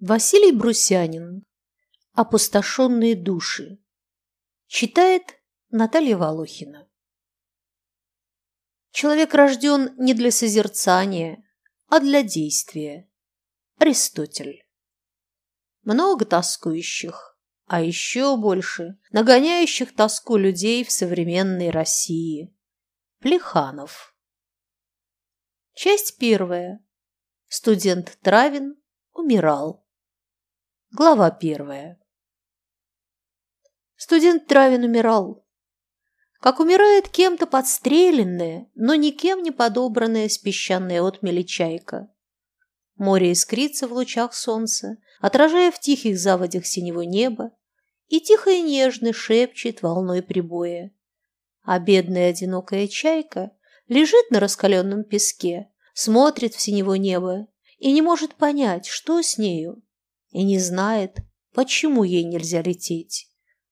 [0.00, 1.44] Василий Брусянин.
[2.12, 3.84] Опустошенные души.
[4.66, 5.38] Читает
[5.68, 6.88] Наталья Волохина.
[8.92, 11.44] Человек рожден не для созерцания,
[11.88, 13.10] а для действия.
[13.76, 14.66] Аристотель.
[15.82, 22.56] Много тоскующих, а еще больше нагоняющих тоску людей в современной России.
[23.18, 24.16] Плеханов.
[25.74, 26.82] Часть первая.
[27.48, 28.80] Студент Травин
[29.12, 29.86] умирал.
[30.92, 32.00] Глава первая.
[33.94, 35.46] Студент Травин умирал.
[36.40, 42.12] Как умирает кем-то подстреленная, но никем не подобранная с песчаной отмели чайка.
[42.96, 47.52] Море искрится в лучах солнца, отражая в тихих заводях синего неба,
[48.08, 50.90] и тихо и нежно шепчет волной прибоя.
[51.62, 53.52] А бедная одинокая чайка
[53.86, 57.46] лежит на раскаленном песке, смотрит в синего неба
[57.78, 59.84] и не может понять, что с нею
[60.30, 61.18] и не знает,
[61.54, 63.28] почему ей нельзя лететь.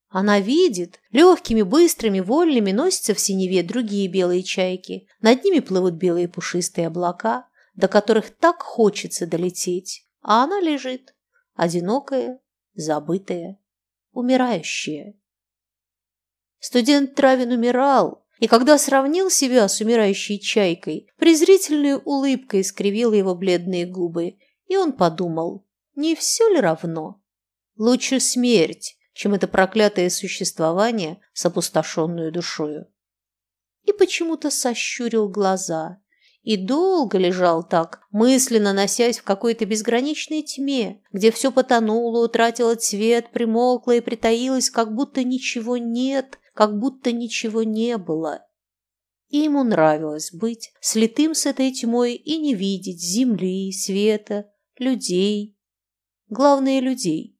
[0.09, 6.27] Она видит, легкими, быстрыми, вольными носятся в синеве другие белые чайки, над ними плывут белые
[6.27, 11.15] пушистые облака, до которых так хочется долететь, а она лежит,
[11.53, 12.39] одинокая,
[12.73, 13.59] забытая,
[14.11, 15.13] умирающая.
[16.59, 23.85] Студент Травин умирал, и когда сравнил себя с умирающей чайкой, презрительной улыбкой скривила его бледные
[23.85, 24.37] губы,
[24.67, 25.65] и он подумал,
[25.99, 27.21] не все ли равно?
[27.77, 32.87] Лучше смерть, чем это проклятое существование с опустошенную душою.
[33.83, 36.01] И почему-то сощурил глаза
[36.41, 43.31] и долго лежал так, мысленно носясь в какой-то безграничной тьме, где все потонуло, утратило цвет,
[43.31, 48.45] примолкло и притаилось, как будто ничего нет, как будто ничего не было.
[49.27, 55.58] И ему нравилось быть слитым с этой тьмой и не видеть земли, света, людей,
[56.29, 57.35] Главное, людей.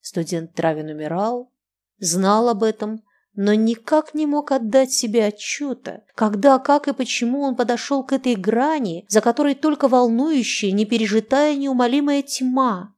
[0.00, 1.52] Студент Травин умирал,
[1.98, 3.02] знал об этом,
[3.34, 8.34] но никак не мог отдать себе отчета, когда, как и почему он подошел к этой
[8.34, 12.94] грани, за которой только волнующая, непережитая неумолимая тьма.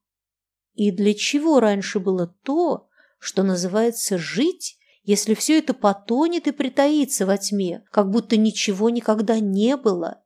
[0.74, 2.88] И для чего раньше было то,
[3.18, 9.40] что называется «жить», если все это потонет и притаится во тьме, как будто ничего никогда
[9.40, 10.22] не было?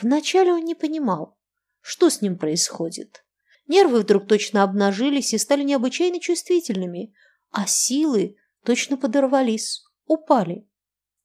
[0.00, 1.38] Вначале он не понимал,
[1.82, 3.24] что с ним происходит?
[3.66, 7.14] Нервы вдруг точно обнажились и стали необычайно чувствительными,
[7.50, 10.66] а силы точно подорвались, упали.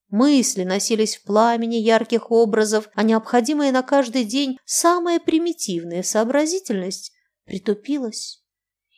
[0.10, 7.14] Мысли носились в пламени ярких образов, а необходимая на каждый день самая примитивная сообразительность
[7.46, 8.44] притупилась.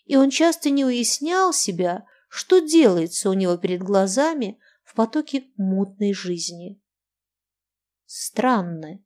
[0.06, 6.14] И он часто не уяснял себя, что делается у него перед глазами в потоке мутной
[6.14, 6.80] жизни.
[8.06, 9.04] Странно,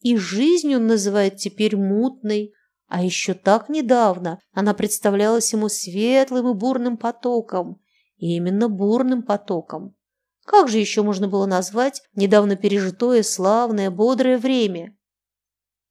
[0.00, 2.52] и жизнь он называет теперь мутной,
[2.86, 7.80] а еще так недавно она представлялась ему светлым и бурным потоком.
[8.16, 9.94] И именно бурным потоком.
[10.44, 14.96] Как же еще можно было назвать недавно пережитое славное, бодрое время?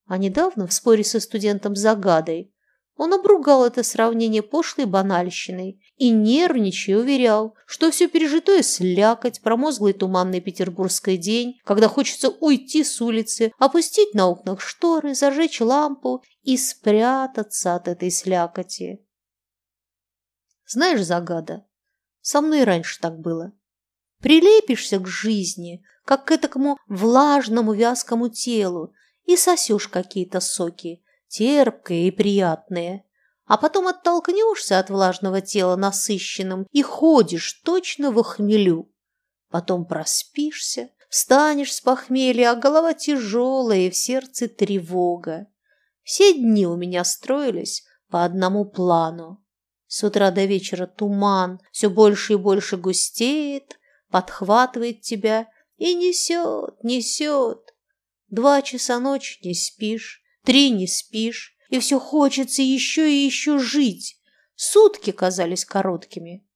[0.08, 2.54] А недавно в споре со студентом Загадой
[2.98, 10.42] он обругал это сравнение пошлой банальщиной и, нервничая, уверял, что все пережитое слякоть, промозглый туманный
[10.42, 17.76] петербургский день, когда хочется уйти с улицы, опустить на окнах шторы, зажечь лампу и спрятаться
[17.76, 19.06] от этой слякоти.
[20.66, 21.66] Знаешь, загада,
[22.22, 23.54] со мной раньше так было.
[24.20, 28.94] Прилепишься к жизни, как к этому влажному вязкому телу,
[29.26, 33.04] и сосешь какие-то соки, терпкое и приятное.
[33.46, 38.92] А потом оттолкнешься от влажного тела насыщенным и ходишь точно в хмелю.
[39.50, 45.48] Потом проспишься, встанешь с похмелья, а голова тяжелая и в сердце тревога.
[46.04, 49.44] Все дни у меня строились по одному плану.
[49.88, 53.80] С утра до вечера туман все больше и больше густеет,
[54.10, 57.74] подхватывает тебя и несет, несет.
[58.30, 64.18] Два часа ночи не спишь, Три не спишь, и все хочется еще и еще жить.
[64.56, 66.48] Сутки казались короткими.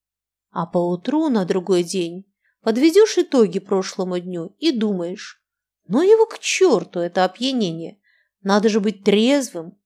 [0.49, 2.25] А поутру на другой день
[2.61, 5.43] подведешь итоги прошлому дню и думаешь,
[5.87, 7.99] ну его к черту это опьянение,
[8.43, 9.77] надо же быть трезвым,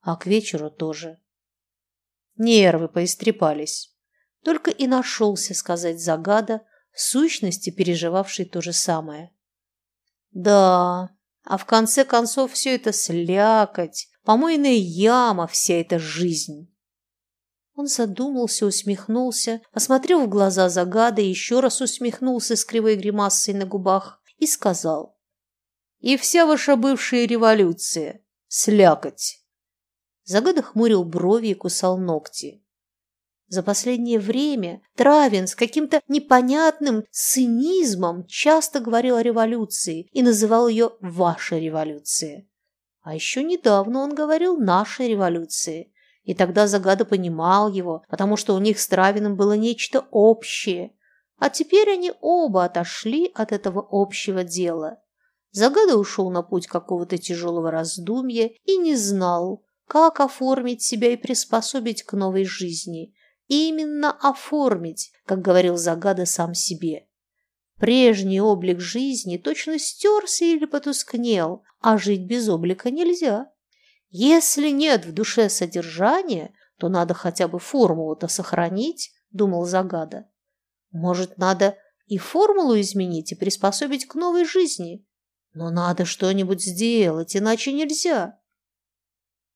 [0.00, 1.20] а к вечеру тоже.
[2.36, 3.96] Нервы поистрепались.
[4.42, 9.32] Только и нашелся сказать загада, в сущности переживавший то же самое.
[10.32, 11.13] Да,
[11.44, 16.74] а в конце концов все это слякоть, помойная яма, вся эта жизнь.
[17.74, 24.22] Он задумался, усмехнулся, осмотрел в глаза загада, еще раз усмехнулся с кривой гримасой на губах
[24.38, 25.18] и сказал.
[25.98, 29.44] «И вся ваша бывшая революция– слякоть!»
[30.24, 32.63] Загада хмурил брови и кусал ногти.
[33.48, 40.92] За последнее время Травин с каким-то непонятным цинизмом часто говорил о революции и называл ее
[41.00, 42.46] «ваша революция».
[43.02, 45.92] А еще недавно он говорил «нашей революции».
[46.22, 50.94] И тогда Загада понимал его, потому что у них с Травиным было нечто общее.
[51.36, 55.02] А теперь они оба отошли от этого общего дела.
[55.50, 62.02] Загада ушел на путь какого-то тяжелого раздумья и не знал, как оформить себя и приспособить
[62.02, 63.14] к новой жизни.
[63.46, 67.06] Именно оформить, как говорил Загада сам себе.
[67.78, 73.50] Прежний облик жизни точно стерся или потускнел, а жить без облика нельзя.
[74.08, 80.28] Если нет в душе содержания, то надо хотя бы формулу-то сохранить, думал Загада.
[80.92, 81.76] Может, надо
[82.06, 85.04] и формулу изменить и приспособить к новой жизни.
[85.52, 88.38] Но надо что-нибудь сделать, иначе нельзя.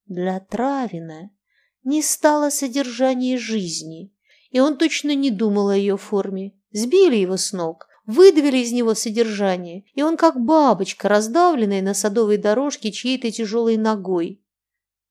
[0.06, 1.31] Для Травина
[1.88, 4.12] не стало содержание жизни,
[4.50, 6.52] и он точно не думал о ее форме.
[6.70, 12.37] Сбили его с ног, выдавили из него содержание, и он как бабочка, раздавленная на садовой
[12.37, 14.44] дорожке чьей-то тяжелой ногой.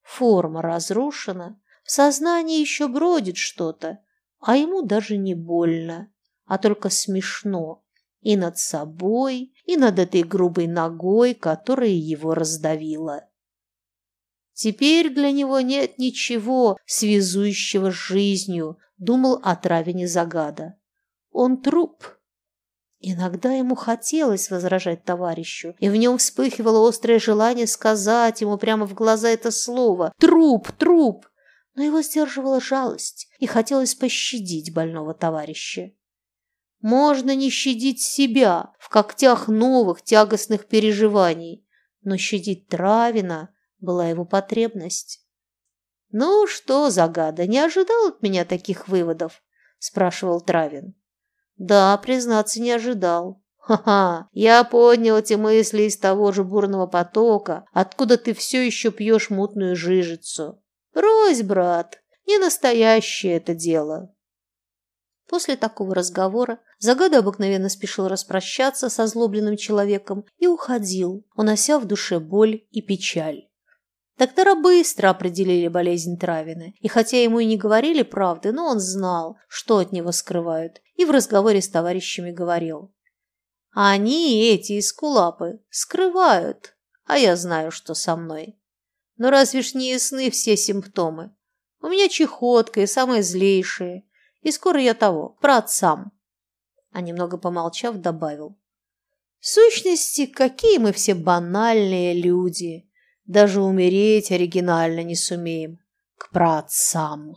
[0.04, 3.98] Форма разрушена, в сознании еще бродит что-то,
[4.40, 6.12] а ему даже не больно,
[6.46, 7.84] а только смешно
[8.22, 13.28] и над собой, и над этой грубой ногой, которая его раздавила.
[14.58, 20.80] Теперь для него нет ничего, связующего с жизнью, думал о Травине Загада.
[21.30, 22.18] Он труп.
[23.00, 28.96] Иногда ему хотелось возражать товарищу, и в нем вспыхивало острое желание сказать ему прямо в
[28.96, 31.28] глаза это слово «труп, труп»,
[31.76, 35.92] но его сдерживала жалость, и хотелось пощадить больного товарища.
[36.82, 41.64] Можно не щадить себя в когтях новых тягостных переживаний,
[42.02, 45.24] но щадить Травина была его потребность.
[46.12, 49.44] «Ну что, Загада, не ожидал от меня таких выводов?»–
[49.80, 50.96] спрашивал Травин.
[51.58, 53.44] «Да, признаться, не ожидал.
[53.58, 59.30] Ха-ха, я поднял эти мысли из того же бурного потока, откуда ты все еще пьешь
[59.30, 60.64] мутную жижицу.
[60.94, 64.14] Брось, брат, не настоящее это дело».
[65.28, 72.20] После такого разговора Загада обыкновенно спешил распрощаться со злобленным человеком и уходил, унося в душе
[72.20, 73.47] боль и печаль.
[74.18, 79.38] Доктора быстро определили болезнь Травины, и хотя ему и не говорили правды, но он знал,
[79.48, 82.92] что от него скрывают, и в разговоре с товарищами говорил.
[83.74, 86.76] «Они, эти эскулапы, скрывают,
[87.06, 88.60] а я знаю, что со мной.
[89.18, 91.36] Но разве ж не ясны все симптомы?
[91.82, 94.04] У меня чехотка и самые злейшие,
[94.42, 96.12] и скоро я того, праотцам».
[96.92, 98.58] А немного помолчав, добавил.
[99.40, 102.88] «В сущности, какие мы все банальные люди!»
[103.28, 105.80] Даже умереть оригинально не сумеем.
[106.18, 107.36] К праотцам.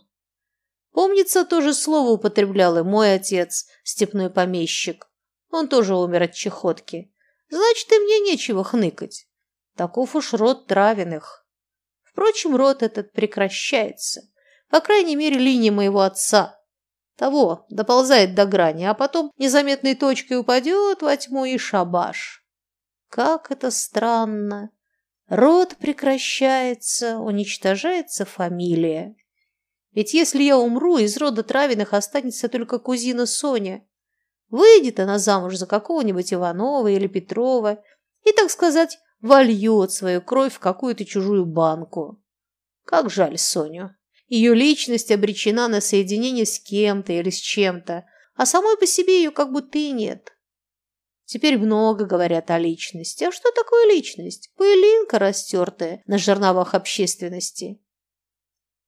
[0.93, 5.11] Помнится, то же слово употреблял и мой отец, степной помещик.
[5.51, 7.13] Он тоже умер от чехотки.
[7.49, 9.27] Значит, и мне нечего хныкать.
[9.77, 11.45] Таков уж род травяных.
[12.03, 14.23] Впрочем, род этот прекращается.
[14.69, 16.61] По крайней мере, линия моего отца.
[17.17, 22.47] Того доползает до грани, а потом незаметной точкой упадет во тьму и шабаш.
[23.09, 24.71] Как это странно!
[25.31, 29.15] Род прекращается, уничтожается фамилия.
[29.93, 33.87] Ведь если я умру, из рода Травиных останется только кузина Соня.
[34.49, 37.81] Выйдет она замуж за какого-нибудь Иванова или Петрова
[38.25, 42.21] и, так сказать, вольет свою кровь в какую-то чужую банку.
[42.85, 43.95] Как жаль Соню.
[44.27, 49.31] Ее личность обречена на соединение с кем-то или с чем-то, а самой по себе ее
[49.31, 50.33] как будто и нет.
[51.31, 53.23] Теперь много говорят о личности.
[53.23, 54.51] А что такое личность?
[54.57, 57.81] Пылинка растертая на жерновах общественности.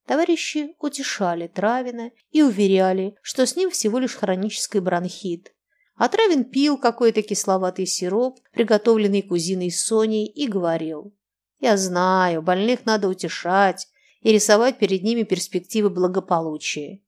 [0.05, 5.53] Товарищи утешали Травина и уверяли, что с ним всего лишь хронический бронхит.
[5.95, 11.15] А Травин пил какой-то кисловатый сироп, приготовленный кузиной Соней, и говорил.
[11.61, 13.87] «Я знаю, больных надо утешать
[14.19, 16.99] и рисовать перед ними перспективы благополучия.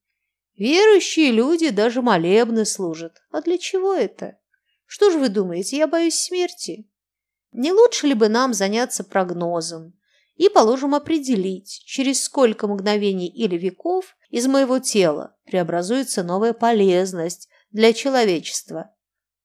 [0.56, 3.22] Верующие люди даже молебны служат.
[3.32, 4.38] А для чего это?»
[4.86, 6.89] Что же вы думаете, я боюсь смерти?
[7.51, 9.94] Не лучше ли бы нам заняться прогнозом
[10.36, 17.94] и, положим, определить, через сколько мгновений или веков из моего тела преобразуется новая полезность для
[17.94, 18.92] человечества?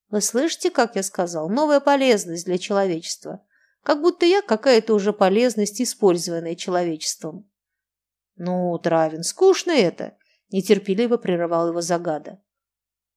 [0.09, 1.49] Вы слышите, как я сказал?
[1.49, 3.44] Новая полезность для человечества.
[3.85, 7.49] Как будто я какая-то уже полезность, использованная человечеством.
[8.37, 10.16] Ну, Травин, скучно это,
[10.50, 12.42] нетерпеливо прерывал его загада.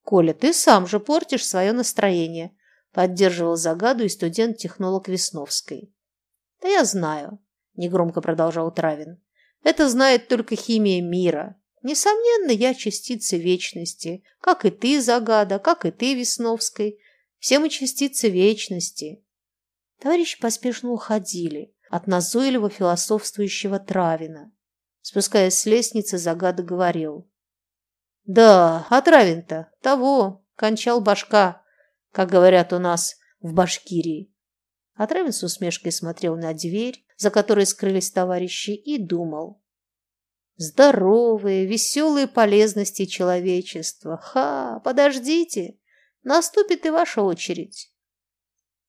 [0.04, 2.56] «Коля, ты сам же портишь свое настроение»,–
[2.92, 5.92] поддерживал загаду и студент-технолог Весновской.
[6.62, 7.40] «Да я знаю»,–
[7.74, 9.18] негромко продолжал Травин.
[9.64, 11.56] Это знает только химия мира.
[11.82, 17.00] Несомненно, я частица вечности, как и ты, Загада, как и ты, Весновской.
[17.38, 19.24] Все мы частицы вечности.
[20.00, 24.52] Товарищи поспешно уходили от назойливо философствующего Травина.
[25.00, 27.28] Спускаясь с лестницы, Загада говорил.
[28.24, 31.62] «Да, а Травин-то того, кончал башка,
[32.10, 34.32] как говорят у нас в Башкирии».
[34.94, 39.60] А Травин с усмешкой смотрел на дверь, за которой скрылись товарищи, и думал.
[40.56, 44.18] Здоровые, веселые полезности человечества.
[44.18, 45.78] Ха, подождите,
[46.22, 47.92] наступит и ваша очередь.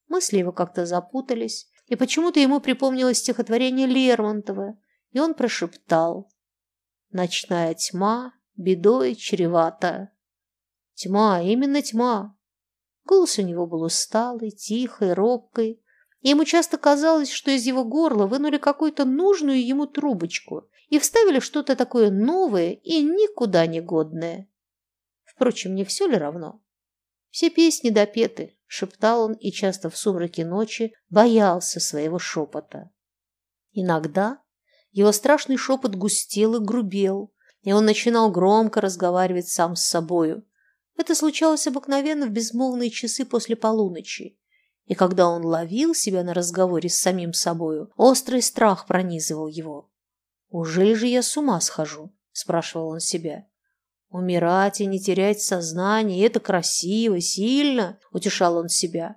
[0.06, 4.78] Мысли его как-то запутались, и почему-то ему припомнилось стихотворение Лермонтова,
[5.10, 6.30] и он прошептал.
[7.10, 10.10] Ночная тьма бедой чревата.
[10.94, 12.36] Тьма, именно тьма.
[13.04, 15.82] Голос у него был усталый, тихий, робкий,
[16.20, 21.38] и ему часто казалось, что из его горла вынули какую-то нужную ему трубочку и вставили
[21.38, 24.48] что-то такое новое и никуда не годное.
[25.24, 26.62] Впрочем, не все ли равно?
[27.30, 32.90] Все песни допеты, шептал он и часто в сумраке ночи боялся своего шепота.
[33.72, 34.42] Иногда
[34.90, 37.34] его страшный шепот густел и грубел,
[37.66, 40.46] и он начинал громко разговаривать сам с собою.
[40.96, 44.38] Это случалось обыкновенно в безмолвные часы после полуночи.
[44.84, 49.90] И когда он ловил себя на разговоре с самим собою, острый страх пронизывал его.
[50.48, 53.48] «Ужели же я с ума схожу?»– спрашивал он себя.
[54.10, 59.16] «Умирать и не терять сознание– это красиво, сильно!»– утешал он себя.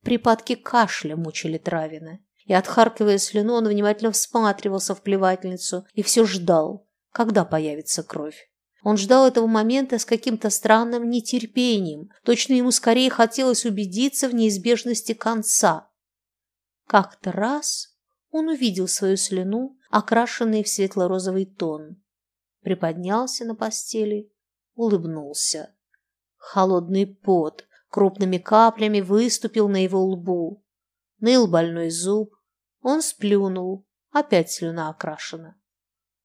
[0.00, 6.88] Припадки кашля мучили Травина, и, отхаркивая слюну, он внимательно всматривался в плевательницу и все ждал,
[7.12, 8.50] когда появится кровь.
[8.82, 12.08] Он ждал этого момента с каким-то странным нетерпением.
[12.24, 15.90] Точно ему скорее хотелось убедиться в неизбежности конца.
[16.86, 17.94] Как-то раз
[18.30, 22.02] он увидел свою слюну, окрашенную в светло-розовый тон.
[22.62, 24.32] Приподнялся на постели,
[24.74, 25.74] улыбнулся.
[26.36, 30.64] Холодный пот крупными каплями выступил на его лбу.
[31.20, 32.37] Ныл больной зуб.
[32.82, 33.86] Он сплюнул.
[34.10, 35.56] Опять слюна окрашена.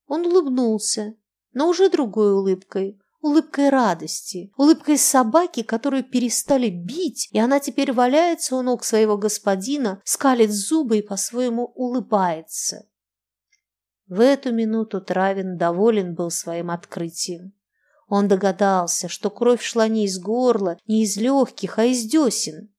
[0.08, 1.16] Он улыбнулся,
[1.52, 8.56] но уже другой улыбкой, улыбкой радости, улыбкой собаки, которую перестали бить, и она теперь валяется
[8.56, 12.88] у ног своего господина, скалит зубы и по-своему улыбается.
[14.08, 17.54] В эту минуту Травин доволен был своим открытием.
[18.08, 22.74] Он догадался, что кровь шла не из горла, не из легких, а из десен.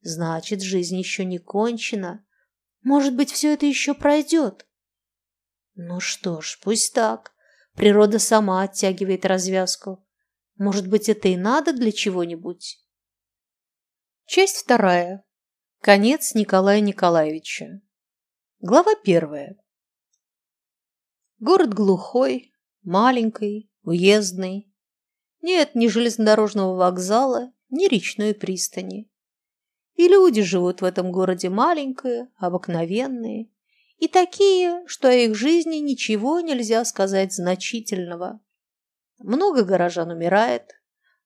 [0.00, 2.24] Значит, жизнь еще не кончена.
[2.84, 4.66] Может быть, все это еще пройдет.
[5.74, 7.32] Ну что ж, пусть так.
[7.74, 10.06] Природа сама оттягивает развязку.
[10.56, 12.78] Может быть, это и надо для чего-нибудь?
[14.26, 15.24] Часть вторая.
[15.80, 17.80] Конец Николая Николаевича.
[18.60, 19.56] Глава первая.
[21.38, 24.72] Город глухой, маленький, уездный.
[25.40, 29.10] Нет ни железнодорожного вокзала, ни речной пристани.
[29.94, 33.48] И люди живут в этом городе маленькие, обыкновенные,
[33.98, 38.40] и такие, что о их жизни ничего нельзя сказать значительного.
[39.18, 40.72] Много горожан умирает,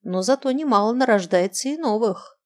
[0.03, 2.39] но зато немало нарождается и новых.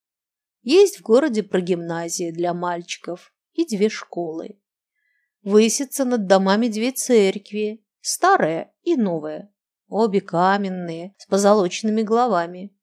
[0.62, 4.61] Есть в городе прогимназии для мальчиков и две школы.
[5.43, 9.52] Высятся над домами две церкви, старая и новая,
[9.88, 12.76] обе каменные, с позолоченными головами.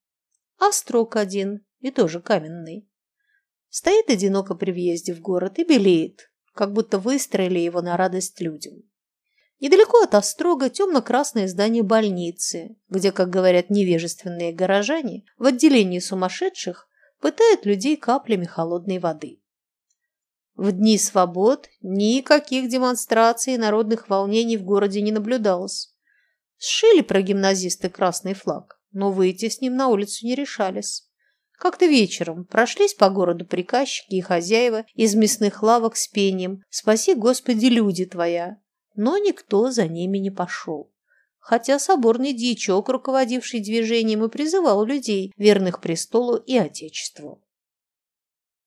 [0.57, 2.88] А строк один и тоже каменный.
[3.69, 8.83] Стоит одиноко при въезде в город и белеет, как будто выстроили его на радость людям.
[9.59, 16.87] Недалеко от Острога темно-красное здание больницы, где, как говорят невежественные горожане, в отделении сумасшедших
[17.19, 19.41] пытают людей каплями холодной воды.
[20.55, 25.93] В дни свобод никаких демонстраций и народных волнений в городе не наблюдалось.
[26.57, 31.08] Сшили про гимназисты красный флаг, но выйти с ним на улицу не решались.
[31.59, 37.65] Как-то вечером прошлись по городу приказчики и хозяева из мясных лавок с пением «Спаси, Господи,
[37.65, 38.61] люди твоя!»
[38.95, 40.89] Но никто за ними не пошел.
[41.37, 47.43] Хотя соборный дьячок, руководивший движением, и призывал людей, верных престолу и Отечеству.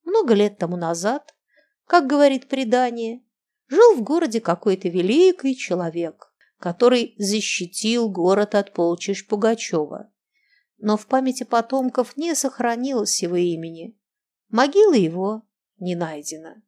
[0.04, 1.34] Много лет тому назад,
[1.86, 3.22] как говорит предание,
[3.68, 10.11] жил в городе какой-то великий человек, который защитил город от полчищ Пугачева
[10.82, 13.96] но в памяти потомков не сохранилось его имени.
[14.48, 15.42] Могила его
[15.78, 16.60] не найдена.